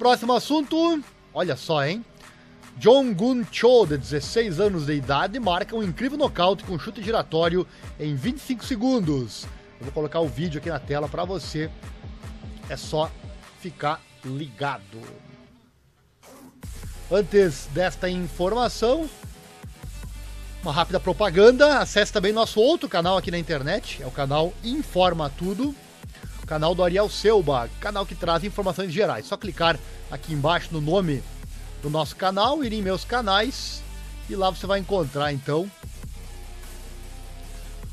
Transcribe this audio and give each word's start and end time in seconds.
Próximo 0.00 0.32
assunto, 0.32 1.04
olha 1.34 1.54
só, 1.56 1.84
hein? 1.84 2.02
John 2.78 3.12
Gun 3.12 3.44
Cho, 3.52 3.84
de 3.84 3.98
16 3.98 4.58
anos 4.58 4.86
de 4.86 4.94
idade, 4.94 5.38
marca 5.38 5.76
um 5.76 5.82
incrível 5.82 6.16
nocaute 6.16 6.64
com 6.64 6.78
chute 6.78 7.02
giratório 7.02 7.66
em 7.98 8.14
25 8.14 8.64
segundos. 8.64 9.44
Eu 9.78 9.84
vou 9.84 9.92
colocar 9.92 10.20
o 10.20 10.26
vídeo 10.26 10.58
aqui 10.58 10.70
na 10.70 10.78
tela 10.78 11.06
para 11.06 11.26
você. 11.26 11.70
É 12.70 12.78
só 12.78 13.10
ficar 13.60 14.00
ligado. 14.24 15.02
Antes 17.12 17.68
desta 17.74 18.08
informação, 18.08 19.06
uma 20.62 20.72
rápida 20.72 20.98
propaganda. 20.98 21.78
Acesse 21.78 22.10
também 22.10 22.32
nosso 22.32 22.58
outro 22.58 22.88
canal 22.88 23.18
aqui 23.18 23.30
na 23.30 23.38
internet, 23.38 24.02
é 24.02 24.06
o 24.06 24.10
canal 24.10 24.54
Informa 24.64 25.28
Tudo, 25.28 25.74
canal 26.50 26.74
do 26.74 26.82
Ariel 26.82 27.08
Selba, 27.08 27.70
canal 27.78 28.04
que 28.04 28.12
traz 28.12 28.42
informações 28.42 28.92
gerais. 28.92 29.24
Só 29.24 29.36
clicar 29.36 29.78
aqui 30.10 30.32
embaixo 30.32 30.70
no 30.72 30.80
nome 30.80 31.22
do 31.80 31.88
nosso 31.88 32.16
canal, 32.16 32.64
ir 32.64 32.72
em 32.72 32.82
meus 32.82 33.04
canais 33.04 33.80
e 34.28 34.34
lá 34.34 34.50
você 34.50 34.66
vai 34.66 34.80
encontrar 34.80 35.32
então. 35.32 35.70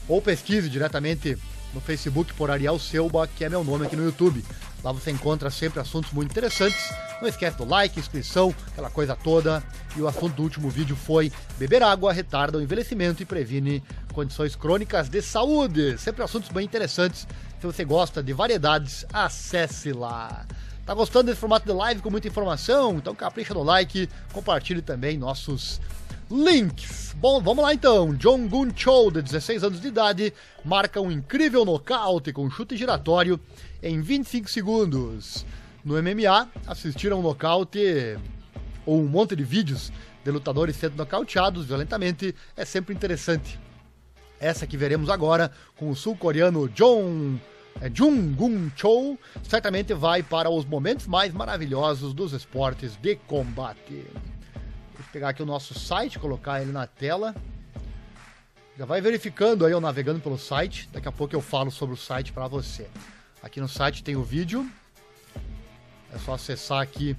Ou 0.08 0.20
pesquise 0.20 0.72
diretamente 0.72 1.38
no 1.74 1.82
Facebook 1.82 2.34
por 2.34 2.50
Ariel 2.50 2.80
Selba, 2.80 3.28
que 3.28 3.44
é 3.44 3.50
meu 3.50 3.64
nome 3.64 3.86
aqui 3.86 3.96
no 3.96 4.04
YouTube. 4.04 4.44
Lá 4.84 4.92
você 4.92 5.12
encontra 5.12 5.50
sempre 5.50 5.80
assuntos 5.80 6.12
muito 6.12 6.32
interessantes. 6.32 6.92
Não 7.22 7.28
esquece 7.28 7.58
do 7.58 7.66
like, 7.66 8.00
inscrição, 8.00 8.54
aquela 8.68 8.90
coisa 8.90 9.16
toda. 9.16 9.64
E 9.96 10.02
o 10.02 10.08
assunto 10.08 10.36
do 10.36 10.44
último 10.44 10.70
vídeo 10.70 10.96
foi 10.96 11.32
beber 11.58 11.82
água 11.82 12.14
retarda 12.14 12.58
o 12.58 12.62
envelhecimento 12.62 13.22
e 13.24 13.26
previne 13.26 13.84
condições 14.14 14.56
crônicas 14.56 15.10
de 15.10 15.22
saúde. 15.22 15.98
Sempre 15.98 16.24
assuntos 16.24 16.50
bem 16.50 16.64
interessantes. 16.64 17.28
Se 17.60 17.66
você 17.66 17.84
gosta 17.84 18.22
de 18.22 18.34
variedades, 18.34 19.06
acesse 19.12 19.92
lá. 19.92 20.46
Tá 20.86 20.94
gostando 20.94 21.26
desse 21.26 21.40
formato 21.40 21.66
de 21.66 21.74
live 21.74 22.02
com 22.02 22.10
muita 22.10 22.28
informação? 22.28 22.96
Então 22.96 23.14
capricha 23.14 23.54
no 23.54 23.64
like, 23.64 24.08
compartilhe 24.32 24.82
também 24.82 25.18
nossos 25.18 25.82
links. 26.30 27.16
Bom, 27.18 27.42
vamos 27.42 27.64
lá 27.64 27.74
então. 27.74 28.14
John 28.14 28.48
Gun 28.48 28.70
Cho, 28.76 29.12
de 29.12 29.22
16 29.22 29.64
anos 29.64 29.82
de 29.82 29.88
idade, 29.88 30.34
marca 30.64 31.02
um 31.02 31.12
incrível 31.12 31.64
nocaute 31.64 32.34
com 32.34 32.50
chute 32.50 32.76
giratório 32.76 33.40
em 33.82 34.02
25 34.02 34.50
segundos. 34.50 35.46
No 35.84 35.96
MMA, 36.02 36.50
assistir 36.68 37.12
a 37.12 37.16
um 37.16 37.22
nocaute 37.22 38.18
ou 38.86 39.02
um 39.02 39.08
monte 39.08 39.36
de 39.36 39.44
vídeos 39.44 39.92
de 40.24 40.32
lutadores 40.32 40.76
sendo 40.76 40.98
nocauteados 40.98 41.66
violentamente 41.66 42.36
é 42.56 42.66
sempre 42.66 42.94
interessante. 42.94 43.60
Essa 44.40 44.68
que 44.68 44.78
veremos 44.78 45.10
agora 45.10 45.52
com 45.78 45.90
o 45.90 45.96
sul-coreano 45.96 46.70
John 46.70 47.38
é, 47.82 47.92
Jung 47.94 48.34
Gun 48.34 48.72
Cho, 48.76 49.18
certamente 49.44 49.94
vai 49.94 50.24
para 50.24 50.50
os 50.50 50.66
momentos 50.66 51.08
mais 51.08 51.34
maravilhosos 51.34 52.14
dos 52.14 52.34
esportes 52.34 52.96
de 52.98 53.16
combate. 53.16 54.06
Pegar 55.12 55.30
aqui 55.30 55.42
o 55.42 55.46
nosso 55.46 55.74
site, 55.78 56.20
colocar 56.20 56.62
ele 56.62 56.72
na 56.72 56.86
tela. 56.86 57.36
Já 58.78 58.86
vai 58.86 59.02
verificando 59.02 59.66
aí, 59.66 59.72
eu 59.72 59.82
navegando 59.82 60.20
pelo 60.20 60.38
site. 60.38 60.90
Daqui 60.92 61.08
a 61.08 61.12
pouco 61.12 61.36
eu 61.36 61.42
falo 61.42 61.72
sobre 61.72 61.96
o 61.96 61.98
site 61.98 62.34
para 62.34 62.48
você. 62.48 62.90
Aqui 63.42 63.60
no 63.62 63.70
site 63.70 64.04
tem 64.04 64.16
o 64.16 64.24
vídeo. 64.24 64.70
É 66.14 66.18
só 66.20 66.34
acessar 66.34 66.82
aqui 66.82 67.16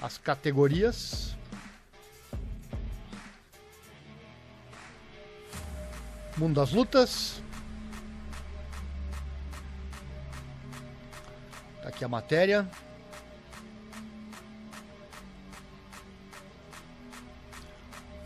as 0.00 0.18
categorias. 0.18 1.34
Mundo 6.36 6.54
das 6.54 6.72
lutas. 6.72 7.42
Tá 11.82 11.88
aqui 11.88 12.04
a 12.04 12.08
matéria. 12.08 12.68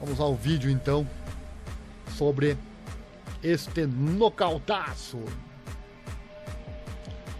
Vamos 0.00 0.20
ao 0.20 0.34
vídeo 0.34 0.70
então 0.70 1.08
sobre 2.16 2.56
este 3.42 3.86
nocautaço. 3.86 5.18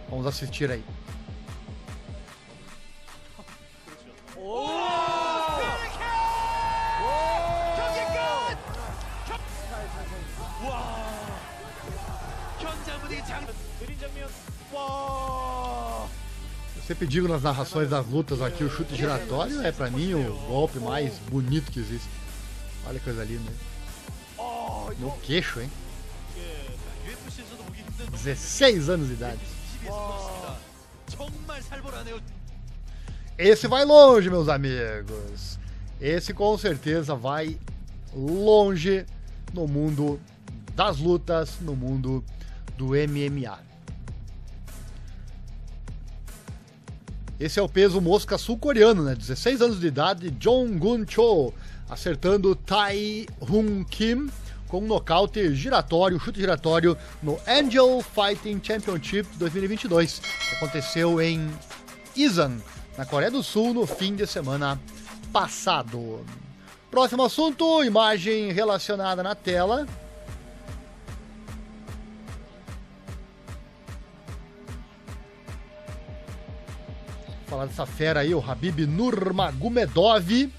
Vamos 0.09 0.25
assistir 0.25 0.69
aí. 0.71 0.83
Sempre 16.85 17.05
digo 17.05 17.27
nas 17.27 17.43
narrações 17.43 17.87
das 17.87 18.05
lutas 18.07 18.41
aqui, 18.41 18.63
o 18.63 18.69
chute 18.69 18.95
giratório 18.95 19.61
é 19.61 19.71
para 19.71 19.91
mim 19.91 20.15
o 20.15 20.33
golpe 20.47 20.79
mais 20.79 21.19
bonito 21.29 21.71
que 21.71 21.79
existe. 21.79 22.09
Olha 22.85 22.99
que 22.99 23.05
coisa 23.05 23.23
linda. 23.23 23.51
No 24.99 25.11
queixo, 25.19 25.61
hein? 25.61 25.69
16 28.11 28.89
anos 28.89 29.07
de 29.07 29.13
idade. 29.13 29.39
Esse 33.37 33.67
vai 33.67 33.85
longe, 33.85 34.29
meus 34.29 34.49
amigos. 34.49 35.59
Esse 35.99 36.33
com 36.33 36.57
certeza 36.57 37.15
vai 37.15 37.57
longe 38.13 39.05
no 39.53 39.67
mundo 39.67 40.19
das 40.75 40.97
lutas, 40.97 41.57
no 41.61 41.75
mundo 41.75 42.23
do 42.77 42.87
MMA. 42.87 43.68
Esse 47.39 47.57
é 47.57 47.63
o 47.63 47.69
peso 47.69 48.01
mosca 48.01 48.37
sul-coreano, 48.37 49.01
né? 49.01 49.15
16 49.15 49.61
anos 49.61 49.79
de 49.79 49.87
idade, 49.87 50.29
Jong 50.31 50.77
Gun 50.77 51.05
Cho, 51.07 51.53
acertando 51.89 52.53
Tai 52.53 53.25
Hun 53.39 53.85
Kim 53.85 54.29
com 54.67 54.79
um 54.79 54.87
nocaute 54.87 55.55
giratório, 55.55 56.19
chute 56.19 56.41
giratório 56.41 56.97
no 57.23 57.39
Angel 57.47 58.03
Fighting 58.03 58.59
Championship 58.61 59.25
2022, 59.37 60.19
que 60.19 60.55
aconteceu 60.55 61.21
em 61.21 61.49
Isan, 62.13 62.57
na 62.97 63.05
Coreia 63.05 63.31
do 63.31 63.41
Sul, 63.41 63.73
no 63.73 63.87
fim 63.87 64.15
de 64.15 64.27
semana 64.27 64.77
passado. 65.31 66.25
Próximo 66.91 67.23
assunto, 67.23 67.83
imagem 67.85 68.51
relacionada 68.51 69.23
na 69.23 69.33
tela. 69.33 69.87
Falar 77.49 77.65
dessa 77.65 77.85
fera 77.85 78.19
aí, 78.19 78.35
o 78.35 78.39
Habib 78.39 78.85
Nurmagomedov 78.85 80.51